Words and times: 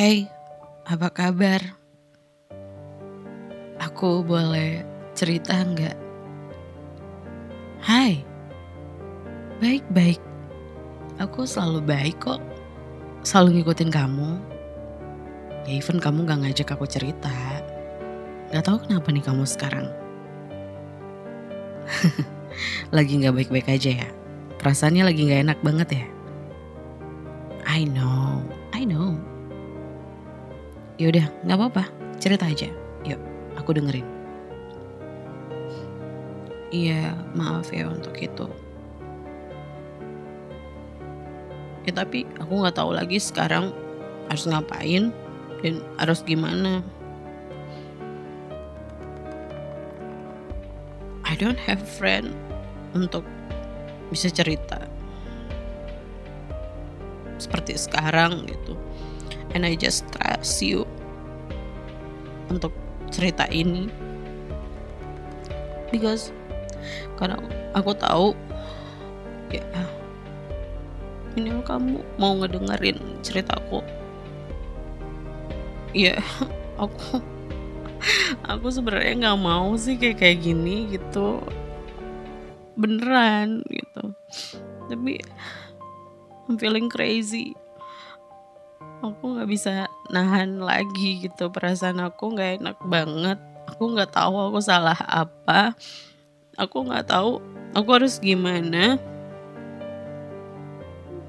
Hey, 0.00 0.32
apa 0.88 1.12
kabar? 1.12 1.60
Aku 3.84 4.24
boleh 4.24 4.80
cerita 5.12 5.60
nggak? 5.60 5.92
Hai, 7.84 8.24
baik-baik. 9.60 10.16
Aku 11.20 11.44
selalu 11.44 11.84
baik 11.84 12.16
kok. 12.16 12.40
Selalu 13.28 13.60
ngikutin 13.60 13.92
kamu. 13.92 14.40
Ya 15.68 15.76
even 15.76 16.00
kamu 16.00 16.24
gak 16.24 16.48
ngajak 16.48 16.72
aku 16.72 16.88
cerita. 16.88 17.60
Gak 18.56 18.64
tahu 18.64 18.80
kenapa 18.80 19.12
nih 19.12 19.20
kamu 19.20 19.44
sekarang. 19.44 19.84
lagi 22.96 23.20
gak 23.20 23.36
baik-baik 23.36 23.68
aja 23.68 24.00
ya? 24.00 24.08
Perasaannya 24.56 25.12
lagi 25.12 25.28
gak 25.28 25.44
enak 25.44 25.60
banget 25.60 25.88
ya? 25.92 26.06
I 27.68 27.84
know, 27.84 28.40
I 28.72 28.88
know. 28.88 29.29
Yaudah, 31.00 31.32
gak 31.48 31.56
apa-apa. 31.56 31.88
Cerita 32.20 32.44
aja. 32.44 32.68
Yuk, 33.08 33.16
aku 33.56 33.72
dengerin. 33.72 34.04
Iya, 36.68 37.16
maaf 37.32 37.72
ya 37.72 37.88
untuk 37.88 38.12
itu. 38.20 38.44
Ya 41.88 41.96
tapi 41.96 42.28
aku 42.36 42.60
nggak 42.60 42.76
tahu 42.76 42.92
lagi 42.92 43.16
sekarang 43.16 43.72
harus 44.28 44.44
ngapain 44.44 45.08
dan 45.64 45.80
harus 45.96 46.20
gimana. 46.20 46.84
I 51.24 51.32
don't 51.40 51.58
have 51.64 51.80
friend 51.80 52.36
untuk 52.92 53.24
bisa 54.12 54.28
cerita 54.28 54.84
seperti 57.40 57.80
sekarang 57.80 58.44
gitu. 58.44 58.76
And 59.56 59.66
I 59.66 59.74
just 59.74 60.06
trust 60.14 60.62
you 60.62 60.86
untuk 62.50 62.74
cerita 63.08 63.46
ini. 63.48 63.86
Because 65.94 66.34
karena 67.18 67.38
aku 67.74 67.94
tahu 67.94 68.34
ya 69.50 69.66
ini 71.34 71.50
kamu 71.62 72.02
mau 72.18 72.32
ngedengerin 72.38 72.98
ceritaku 73.20 73.84
ya 75.90 76.16
aku 76.82 77.18
aku 78.46 78.66
sebenarnya 78.70 79.14
nggak 79.28 79.40
mau 79.42 79.74
sih 79.76 79.98
kayak 79.98 80.22
kayak 80.22 80.38
gini 80.42 80.96
gitu. 80.96 81.42
Beneran 82.78 83.60
gitu. 83.68 84.14
Tapi 84.88 85.20
I'm 86.48 86.56
feeling 86.56 86.88
crazy. 86.88 87.52
Aku 89.02 89.36
nggak 89.36 89.50
bisa 89.50 89.89
nahan 90.10 90.58
lagi 90.58 91.24
gitu. 91.24 91.48
Perasaan 91.48 92.02
aku 92.02 92.34
nggak 92.34 92.60
enak 92.60 92.78
banget. 92.84 93.38
Aku 93.70 93.94
nggak 93.94 94.10
tahu 94.10 94.50
aku 94.50 94.58
salah 94.60 94.98
apa. 95.06 95.78
Aku 96.58 96.84
nggak 96.84 97.06
tahu 97.08 97.38
aku 97.72 97.88
harus 97.94 98.18
gimana. 98.18 98.98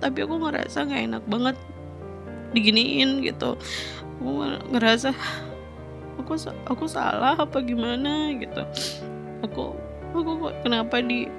Tapi 0.01 0.25
aku 0.25 0.35
ngerasa 0.41 0.89
nggak 0.89 1.03
enak 1.13 1.23
banget 1.29 1.55
diginiin 2.57 3.21
gitu. 3.21 3.55
Aku 4.17 4.29
ngerasa 4.73 5.13
aku 6.17 6.33
aku 6.65 6.85
salah 6.89 7.37
apa 7.37 7.61
gimana? 7.61 8.33
gitu. 8.35 8.65
Aku 9.45 9.77
aku 10.11 10.31
kok 10.49 10.55
kenapa 10.65 10.99
di 10.99 11.29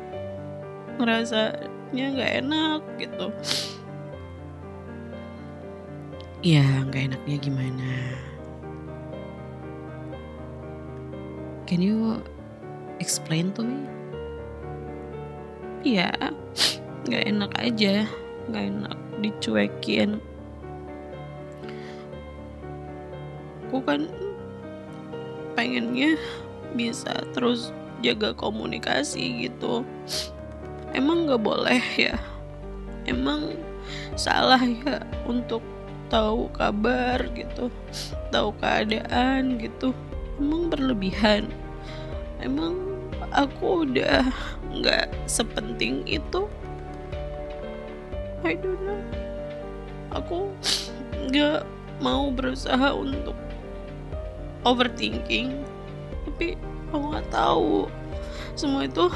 ngerasanya 0.97 2.07
nggak 2.15 2.33
enak 2.45 2.81
gitu 3.01 3.27
ya 6.43 6.67
nggak 6.91 7.15
enaknya 7.15 7.37
gimana? 7.39 7.91
Can 11.71 11.79
you 11.79 12.19
explain 12.99 13.55
to 13.55 13.63
me? 13.63 13.87
Ya 15.87 16.11
nggak 17.07 17.25
enak 17.31 17.53
aja 17.63 18.11
nggak 18.51 18.65
enak 18.75 18.99
dicuekin. 19.23 20.19
Aku 23.71 23.79
kan 23.87 24.11
pengennya 25.55 26.19
bisa 26.75 27.23
terus 27.33 27.71
jaga 28.03 28.35
komunikasi 28.35 29.47
gitu. 29.47 29.87
Emang 30.91 31.31
nggak 31.31 31.41
boleh 31.41 31.81
ya? 31.95 32.19
Emang 33.07 33.55
salah 34.19 34.61
ya 34.61 35.01
untuk 35.25 35.65
tahu 36.13 36.53
kabar 36.53 37.25
gitu 37.33 37.73
tahu 38.29 38.53
keadaan 38.61 39.57
gitu 39.57 39.97
emang 40.37 40.69
berlebihan. 40.69 41.49
Emang 42.45 42.77
aku 43.33 43.89
udah 43.89 44.29
nggak 44.69 45.09
sepenting 45.25 46.05
itu. 46.05 46.45
I 48.45 48.59
don't 48.61 48.77
know. 48.85 49.01
Aku 50.13 50.53
nggak 51.33 51.65
mau 52.05 52.29
berusaha 52.29 52.93
untuk 52.93 53.39
overthinking 54.69 55.65
tapi 56.29 56.61
aku 56.93 57.17
nggak 57.17 57.29
tahu. 57.33 57.89
Semua 58.53 58.85
itu 58.85 59.09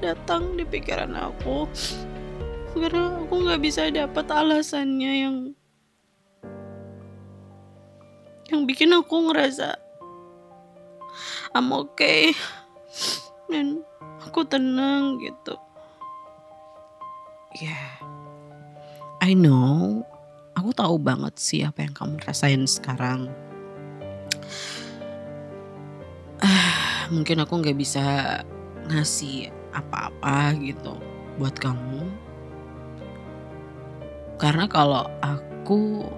datang 0.00 0.56
di 0.56 0.64
pikiran 0.64 1.12
aku 1.12 1.68
karena 2.72 3.18
aku 3.18 3.34
nggak 3.44 3.60
bisa 3.60 3.90
dapat 3.90 4.24
alasannya 4.30 5.12
yang 5.26 5.36
yang 8.50 8.66
bikin 8.66 8.90
aku 8.90 9.30
ngerasa 9.30 9.78
I'm 11.54 11.74
okay. 11.74 12.30
Dan 13.50 13.82
aku 14.22 14.46
tenang 14.46 15.18
gitu. 15.18 15.58
Ya 17.58 17.74
yeah. 17.74 17.90
I 19.20 19.34
know. 19.34 20.06
Aku 20.54 20.70
tahu 20.70 20.96
banget 21.02 21.34
sih 21.38 21.60
apa 21.66 21.82
yang 21.82 21.94
kamu 21.94 22.22
rasain 22.22 22.64
sekarang. 22.70 23.26
Mungkin 27.14 27.42
aku 27.42 27.52
nggak 27.58 27.78
bisa 27.78 28.38
ngasih 28.86 29.50
apa-apa 29.74 30.54
gitu 30.62 30.94
buat 31.38 31.58
kamu. 31.58 32.06
Karena 34.40 34.64
kalau 34.70 35.04
aku 35.20 36.08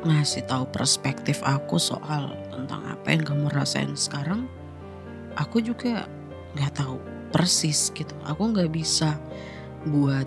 ngasih 0.00 0.48
tahu 0.48 0.64
perspektif 0.72 1.44
aku 1.44 1.76
soal 1.76 2.32
tentang 2.48 2.80
apa 2.88 3.06
yang 3.12 3.24
kamu 3.24 3.52
rasain 3.52 3.92
sekarang 3.92 4.48
aku 5.36 5.60
juga 5.60 6.08
nggak 6.56 6.72
tahu 6.80 6.96
persis 7.30 7.94
gitu. 7.94 8.12
Aku 8.26 8.50
nggak 8.50 8.70
bisa 8.74 9.14
buat 9.86 10.26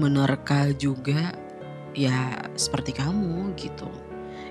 menerka 0.00 0.72
juga 0.74 1.36
ya 1.92 2.48
seperti 2.56 2.96
kamu 2.96 3.52
gitu. 3.60 3.90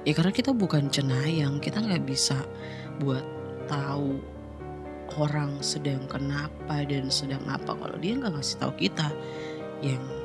Ya 0.07 0.15
karena 0.15 0.31
kita 0.31 0.53
bukan 0.53 0.87
cenayang 0.93 1.59
kita 1.59 1.81
nggak 1.81 2.05
bisa 2.05 2.37
buat 3.01 3.25
tahu 3.67 4.21
orang 5.17 5.57
sedang 5.65 6.05
kenapa 6.05 6.85
dan 6.85 7.09
sedang 7.09 7.41
apa. 7.49 7.73
Kalau 7.73 7.97
dia 7.97 8.13
nggak 8.15 8.37
ngasih 8.37 8.57
tahu 8.61 8.73
kita 8.77 9.09
yang 9.81 10.18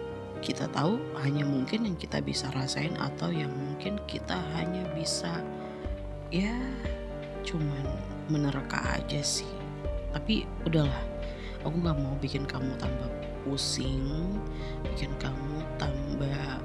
kita 0.44 0.68
tahu 0.68 1.00
hanya 1.24 1.40
mungkin 1.48 1.88
yang 1.88 1.96
kita 1.96 2.20
bisa 2.20 2.52
rasain 2.52 2.92
atau 3.00 3.32
yang 3.32 3.48
mungkin 3.48 3.96
kita 4.04 4.36
hanya 4.52 4.84
bisa 4.92 5.40
ya 6.28 6.52
cuman 7.48 7.88
menerka 8.28 9.00
aja 9.00 9.24
sih. 9.24 9.48
Tapi 10.12 10.44
udahlah 10.68 11.00
aku 11.64 11.80
nggak 11.80 11.96
mau 11.96 12.12
bikin 12.20 12.44
kamu 12.44 12.76
tambah 12.76 13.08
pusing 13.48 14.36
bikin 14.92 15.16
kamu 15.16 15.64
tambah 15.80 16.60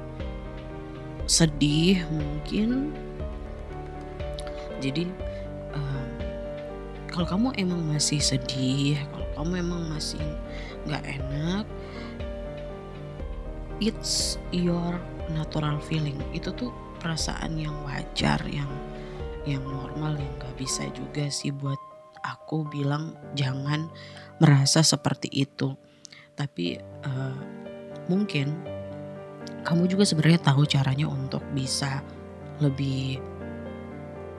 sedih 1.24 2.04
mungkin. 2.12 2.92
Jadi 4.84 5.08
um, 5.72 6.08
kalau 7.08 7.26
kamu 7.28 7.48
emang 7.56 7.80
masih 7.88 8.20
sedih 8.20 9.00
kalau 9.16 9.28
kamu 9.40 9.64
emang 9.64 9.84
masih 9.88 10.24
nggak 10.84 11.04
enak 11.16 11.64
it's 13.80 14.36
your 14.52 15.00
natural 15.32 15.80
feeling. 15.80 16.20
Itu 16.36 16.52
tuh 16.56 16.72
perasaan 17.00 17.56
yang 17.56 17.76
wajar 17.88 18.40
yang 18.48 18.70
yang 19.48 19.64
normal 19.64 20.20
yang 20.20 20.32
nggak 20.38 20.56
bisa 20.60 20.86
juga 20.92 21.32
sih 21.32 21.56
buat 21.56 21.80
aku 22.22 22.68
bilang 22.68 23.16
jangan 23.34 23.88
merasa 24.44 24.84
seperti 24.84 25.32
itu. 25.32 25.74
Tapi 26.36 26.80
uh, 27.08 27.40
mungkin 28.12 28.56
kamu 29.64 29.88
juga 29.92 30.04
sebenarnya 30.08 30.40
tahu 30.44 30.64
caranya 30.68 31.08
untuk 31.08 31.44
bisa 31.56 32.04
lebih 32.60 33.20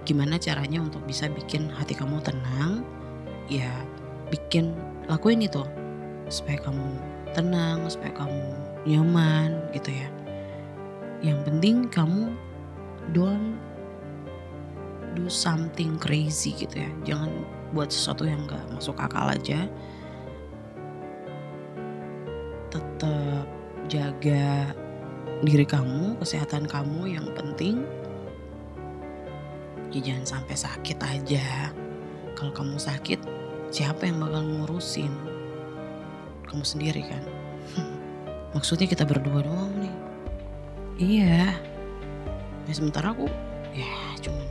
gimana 0.04 0.40
caranya 0.40 0.80
untuk 0.80 1.04
bisa 1.04 1.28
bikin 1.28 1.72
hati 1.72 1.96
kamu 1.96 2.20
tenang. 2.20 2.84
Ya 3.50 3.72
bikin 4.30 4.76
lakuin 5.10 5.42
itu 5.42 5.66
supaya 6.30 6.60
kamu 6.62 6.86
tenang 7.34 7.82
supaya 7.90 8.14
kamu 8.14 8.69
nyaman 8.88 9.70
gitu 9.76 9.92
ya. 9.92 10.08
Yang 11.20 11.38
penting 11.44 11.76
kamu 11.92 12.32
don't 13.12 13.60
do 15.12 15.28
something 15.28 16.00
crazy 16.00 16.56
gitu 16.56 16.80
ya. 16.80 16.90
Jangan 17.04 17.30
buat 17.76 17.92
sesuatu 17.92 18.24
yang 18.24 18.46
gak 18.48 18.62
masuk 18.72 18.96
akal 18.96 19.28
aja. 19.28 19.68
Tetap 22.70 23.46
jaga 23.90 24.72
diri 25.44 25.66
kamu 25.66 26.16
kesehatan 26.22 26.64
kamu. 26.64 27.20
Yang 27.20 27.26
penting 27.36 27.76
ya 29.90 30.00
jangan 30.00 30.40
sampai 30.40 30.56
sakit 30.56 30.98
aja. 31.02 31.74
Kalau 32.38 32.56
kamu 32.56 32.80
sakit 32.80 33.20
siapa 33.68 34.08
yang 34.08 34.22
bakal 34.22 34.40
ngurusin? 34.46 35.12
Kamu 36.48 36.66
sendiri 36.66 37.06
kan 37.06 37.22
maksudnya 38.54 38.86
kita 38.90 39.06
berdua 39.06 39.44
doang 39.46 39.72
nih. 39.78 39.94
Iya. 41.00 41.56
Ya 42.66 42.72
sementara 42.74 43.14
aku 43.14 43.26
ya 43.70 43.88
cuma 44.20 44.42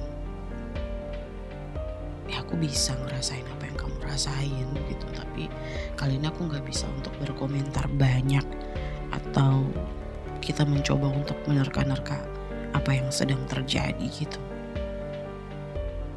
ya 2.26 2.40
aku 2.42 2.56
bisa 2.56 2.96
ngerasain 3.06 3.46
apa 3.46 3.64
yang 3.68 3.78
kamu 3.78 3.98
rasain 4.04 4.68
gitu. 4.88 5.06
Tapi 5.12 5.52
kali 6.00 6.18
ini 6.18 6.28
aku 6.28 6.48
nggak 6.48 6.66
bisa 6.66 6.88
untuk 6.96 7.14
berkomentar 7.20 7.86
banyak 7.96 8.46
atau 9.12 9.68
kita 10.40 10.64
mencoba 10.64 11.12
untuk 11.12 11.36
menerka-nerka 11.46 12.18
apa 12.74 12.92
yang 12.96 13.10
sedang 13.12 13.42
terjadi 13.50 14.06
gitu. 14.10 14.40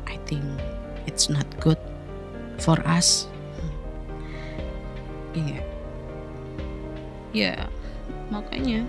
I 0.07 0.17
think 0.29 0.45
it's 1.09 1.27
not 1.27 1.47
good 1.59 1.81
for 2.63 2.79
us. 2.87 3.27
Iya. 5.33 5.61
yeah. 5.61 5.72
Ya 7.33 7.69
makanya 8.29 8.85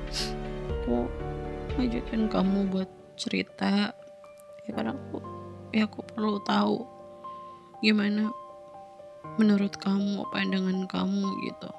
aku 0.68 1.07
ngajakin 1.80 2.28
kamu 2.28 2.69
buat 2.69 2.92
cerita. 3.16 3.95
Ya 4.63 4.72
karena 4.72 4.95
aku 4.95 5.19
ya 5.74 5.88
aku 5.88 6.06
perlu 6.06 6.40
tahu 6.44 6.86
gimana 7.84 8.31
menurut 9.40 9.75
kamu 9.80 10.28
pandangan 10.31 10.86
kamu 10.88 11.28
gitu. 11.48 11.69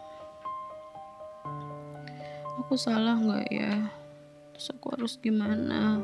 Aku 2.64 2.74
salah 2.80 3.20
nggak 3.20 3.46
ya? 3.52 3.92
Terus 4.56 4.72
aku 4.72 4.86
harus 4.96 5.14
gimana? 5.20 6.00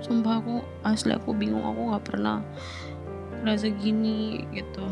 Sumpah 0.00 0.40
aku 0.40 0.64
asli 0.80 1.12
aku 1.12 1.36
bingung. 1.36 1.64
Aku 1.64 1.92
nggak 1.92 2.04
pernah 2.08 2.40
merasa 3.44 3.68
gini 3.68 4.42
gitu 4.54 4.86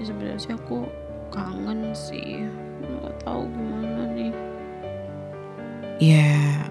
ya 0.00 0.02
sebenarnya 0.08 0.54
aku 0.56 0.88
kangen 1.32 1.92
sih. 1.96 2.46
Nggak 2.82 3.14
tahu 3.24 3.48
gimana 3.48 4.02
nih. 4.12 4.32
Ya 6.00 6.66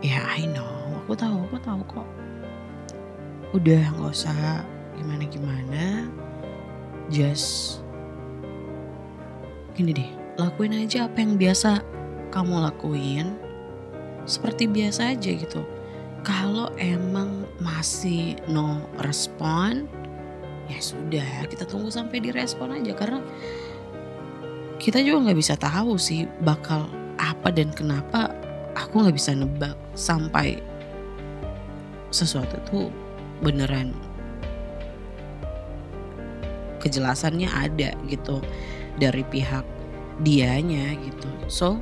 ya 0.00 0.20
I 0.32 0.48
know. 0.50 1.00
Aku 1.04 1.12
tahu 1.18 1.44
aku 1.48 1.56
tahu 1.60 1.80
kok. 1.86 2.08
Udah 3.52 3.82
nggak 3.96 4.12
usah 4.12 4.64
gimana 4.96 5.24
gimana 5.28 5.84
just 7.12 7.80
gini 9.76 9.92
deh. 9.92 10.10
Lakuin 10.40 10.76
aja 10.76 11.08
apa 11.08 11.20
yang 11.20 11.36
biasa 11.36 11.84
kamu 12.32 12.64
lakuin. 12.64 13.36
Seperti 14.24 14.70
biasa 14.70 15.12
aja 15.12 15.30
gitu. 15.34 15.60
Kalau 16.22 16.70
emang 16.78 17.44
masih 17.58 18.38
no 18.46 18.78
respon 19.02 19.90
ya 20.70 20.78
sudah 20.78 21.46
kita 21.50 21.66
tunggu 21.66 21.90
sampai 21.90 22.22
direspon 22.22 22.74
aja 22.78 22.94
karena 22.94 23.18
kita 24.82 24.98
juga 25.02 25.30
nggak 25.30 25.38
bisa 25.38 25.54
tahu 25.54 25.94
sih 25.94 26.26
bakal 26.42 26.90
apa 27.18 27.54
dan 27.54 27.70
kenapa 27.70 28.34
aku 28.74 29.06
nggak 29.06 29.16
bisa 29.16 29.34
nebak 29.34 29.78
sampai 29.94 30.58
sesuatu 32.12 32.58
itu 32.58 32.90
beneran 33.40 33.94
kejelasannya 36.82 37.46
ada 37.46 37.94
gitu 38.10 38.42
dari 38.98 39.22
pihak 39.22 39.62
dianya 40.20 40.98
gitu. 40.98 41.30
So 41.46 41.78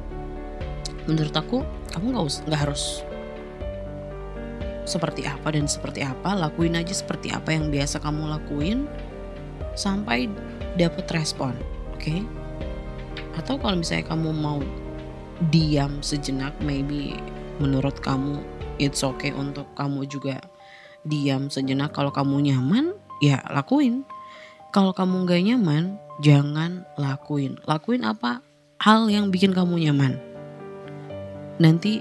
menurut 1.09 1.33
aku 1.33 1.65
kamu 1.91 2.15
nggak 2.21 2.61
harus 2.61 3.03
seperti 4.91 5.23
apa 5.31 5.55
dan 5.55 5.71
seperti 5.71 6.03
apa 6.03 6.35
lakuin 6.35 6.75
aja 6.75 6.91
seperti 6.91 7.31
apa 7.31 7.55
yang 7.55 7.71
biasa 7.71 8.03
kamu 8.03 8.27
lakuin 8.27 8.91
sampai 9.79 10.27
dapat 10.75 11.07
respon 11.15 11.55
oke? 11.95 12.03
Okay? 12.03 12.27
atau 13.39 13.55
kalau 13.57 13.79
misalnya 13.79 14.11
kamu 14.11 14.31
mau 14.35 14.59
diam 15.55 16.03
sejenak 16.03 16.53
maybe 16.61 17.17
menurut 17.63 17.95
kamu 18.03 18.43
it's 18.83 19.05
okay 19.07 19.31
untuk 19.31 19.69
kamu 19.77 20.09
juga 20.09 20.41
diam 21.05 21.49
sejenak. 21.49 21.93
Kalau 21.93 22.13
kamu 22.13 22.53
nyaman 22.53 22.97
ya 23.25 23.41
lakuin. 23.49 24.05
Kalau 24.71 24.95
kamu 24.97 25.27
nggak 25.27 25.43
nyaman 25.53 25.85
jangan 26.25 26.85
lakuin. 26.97 27.61
Lakuin 27.69 28.05
apa? 28.05 28.45
Hal 28.81 29.13
yang 29.13 29.29
bikin 29.29 29.53
kamu 29.53 29.81
nyaman. 29.89 30.17
Nanti 31.61 32.01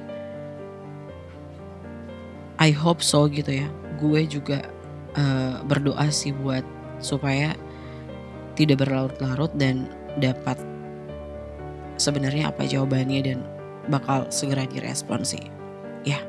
I 2.60 2.76
hope 2.76 3.00
so 3.00 3.26
gitu 3.32 3.64
ya. 3.64 3.68
Gue 3.96 4.28
juga 4.28 4.68
uh, 5.16 5.64
berdoa 5.64 6.12
sih 6.12 6.36
buat 6.36 6.64
supaya 7.00 7.56
tidak 8.60 8.84
berlarut-larut 8.84 9.56
dan 9.56 9.88
dapat 10.20 10.60
sebenarnya 11.96 12.52
apa 12.52 12.68
jawabannya 12.68 13.20
dan 13.24 13.40
bakal 13.88 14.28
segera 14.28 14.68
direspon 14.68 15.24
sih. 15.24 15.42
Ya. 16.04 16.20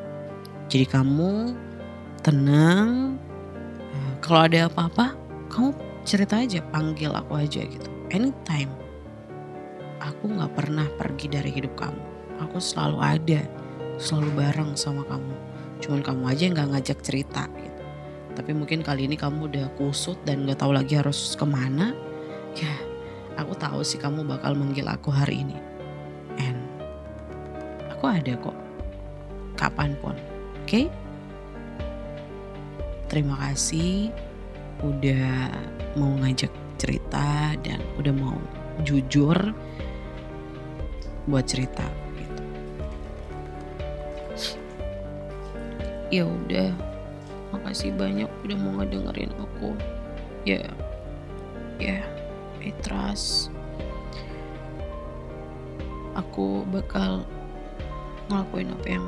Jadi 0.70 0.86
kamu 0.86 1.58
tenang. 2.22 3.18
Uh, 3.90 4.14
kalau 4.22 4.46
ada 4.46 4.70
apa-apa 4.70 5.18
kamu 5.50 5.74
cerita 6.06 6.38
aja 6.38 6.62
panggil 6.70 7.10
aku 7.10 7.42
aja 7.42 7.66
gitu. 7.66 7.90
Anytime. 8.14 8.70
Aku 9.98 10.30
nggak 10.30 10.54
pernah 10.54 10.86
pergi 10.94 11.26
dari 11.26 11.50
hidup 11.50 11.74
kamu. 11.74 12.00
Aku 12.46 12.62
selalu 12.62 12.98
ada 13.02 13.42
selalu 14.00 14.30
bareng 14.32 14.72
sama 14.78 15.04
kamu 15.04 15.34
cuman 15.80 16.00
kamu 16.04 16.22
aja 16.28 16.42
yang 16.46 16.54
nggak 16.56 16.70
ngajak 16.76 16.98
cerita 17.00 17.44
gitu. 17.56 17.82
Tapi 18.36 18.50
mungkin 18.54 18.80
kali 18.80 19.10
ini 19.10 19.16
kamu 19.18 19.50
udah 19.50 19.66
kusut 19.74 20.20
dan 20.22 20.46
nggak 20.46 20.60
tahu 20.60 20.72
lagi 20.72 20.96
harus 20.96 21.34
ke 21.34 21.44
mana 21.44 21.92
ya 22.56 22.72
aku 23.36 23.56
tahu 23.56 23.80
sih 23.84 23.98
kamu 23.98 24.24
bakal 24.24 24.54
manggil 24.54 24.86
aku 24.86 25.10
hari 25.10 25.42
ini. 25.42 25.56
And 26.38 26.60
aku 27.92 28.04
ada 28.06 28.36
kok. 28.38 28.56
Kapan 29.58 29.92
pun 30.00 30.16
oke? 30.16 30.64
Okay? 30.64 30.86
terima 33.10 33.34
kasih 33.42 34.14
udah 34.86 35.50
mau 35.98 36.14
ngajak 36.22 36.54
cerita 36.78 37.58
dan 37.58 37.82
udah 37.98 38.14
mau 38.14 38.38
jujur 38.86 39.34
buat 41.26 41.44
cerita 41.44 41.82
ya 46.10 46.26
udah 46.26 46.74
makasih 47.54 47.94
banyak 47.94 48.30
udah 48.46 48.56
mau 48.58 48.82
ngedengerin 48.82 49.32
aku. 49.38 49.74
Ya 50.42 50.66
ya 51.78 52.02
I 52.60 52.74
trust. 52.82 53.54
Aku 56.18 56.66
bakal 56.68 57.22
ngelakuin 58.26 58.74
apa 58.74 58.86
yang 58.90 59.06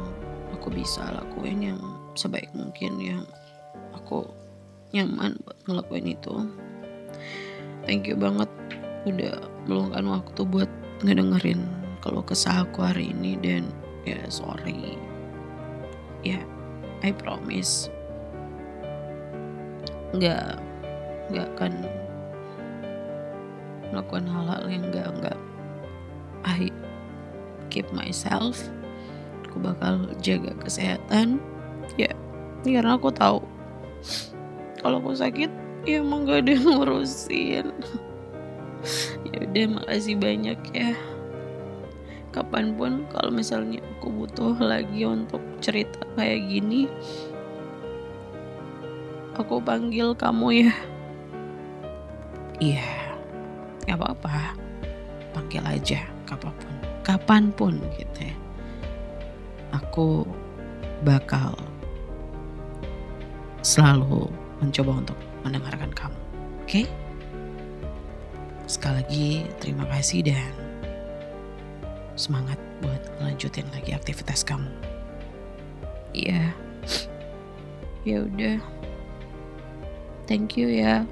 aku 0.54 0.70
bisa 0.70 1.02
lakuin 1.10 1.74
yang 1.74 1.80
sebaik 2.14 2.48
mungkin 2.54 2.98
yang 3.02 3.22
aku 3.94 4.30
nyaman 4.94 5.34
buat 5.42 5.58
ngelakuin 5.66 6.14
itu. 6.14 6.34
Thank 7.82 8.06
you 8.06 8.14
banget 8.14 8.48
udah 9.02 9.42
meluangkan 9.66 10.06
waktu 10.06 10.40
buat 10.46 10.70
ngedengerin 11.02 11.66
kalau 11.98 12.22
kesah 12.22 12.62
aku 12.62 12.86
hari 12.86 13.10
ini 13.10 13.34
dan 13.42 13.66
ya 14.06 14.18
sorry. 14.30 14.94
Ya 16.22 16.38
I 17.02 17.10
promise. 17.10 17.90
Nggak 20.14 20.58
nggak 21.30 21.46
akan 21.58 21.72
melakukan 23.92 24.24
hal-hal 24.24 24.62
yang 24.70 24.84
nggak 24.88 25.08
nggak 25.20 25.38
I 26.46 26.70
keep 27.70 27.90
myself. 27.90 28.58
Aku 29.46 29.60
bakal 29.60 30.08
jaga 30.24 30.54
kesehatan. 30.62 31.42
Ya 31.98 32.10
karena 32.64 32.96
aku 32.96 33.10
tahu. 33.10 33.42
Kalau 34.82 34.98
aku 34.98 35.14
sakit 35.14 35.50
ya 35.86 36.02
emang 36.02 36.26
gak 36.26 36.46
ada 36.46 36.50
yang 36.58 36.66
ngurusin. 36.78 37.68
Ya 39.22 39.46
udah 39.46 39.78
makasih 39.78 40.18
banyak 40.18 40.58
ya 40.74 40.90
kapan 42.32 42.72
pun 42.74 43.04
kalau 43.12 43.30
misalnya 43.30 43.84
aku 43.96 44.08
butuh 44.08 44.56
lagi 44.56 45.04
untuk 45.04 45.40
cerita 45.60 46.00
kayak 46.16 46.48
gini 46.48 46.88
aku 49.36 49.60
panggil 49.60 50.16
kamu 50.16 50.66
ya 50.66 50.72
iya 52.58 52.88
gak 53.84 54.00
apa-apa 54.00 54.56
panggil 55.32 55.64
aja 55.64 56.12
apa 56.32 56.48
pun, 56.48 56.74
kapan 57.04 57.52
pun 57.52 57.74
gitu 58.00 58.20
ya. 58.24 58.36
Aku 59.72 60.24
bakal 61.04 61.56
selalu 63.64 64.28
mencoba 64.60 65.04
untuk 65.04 65.18
mendengarkan 65.44 65.92
kamu. 65.92 66.20
Oke? 66.64 66.82
Sekali 68.68 68.94
lagi 69.04 69.28
terima 69.60 69.84
kasih 69.88 70.32
dan 70.32 70.52
semangat 72.14 72.60
buat 72.84 73.02
lanjutin 73.20 73.66
lagi 73.72 73.96
aktivitas 73.96 74.44
kamu. 74.44 74.68
Iya. 76.12 76.52
Ya 78.02 78.18
udah. 78.26 78.58
Thank 80.26 80.58
you 80.58 80.68
ya. 80.68 81.06